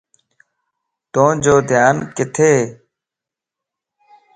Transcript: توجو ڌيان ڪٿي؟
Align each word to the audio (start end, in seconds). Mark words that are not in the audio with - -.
توجو 1.13 1.55
ڌيان 1.69 1.95
ڪٿي؟ 2.17 2.51